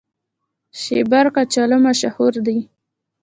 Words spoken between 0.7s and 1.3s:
شیبر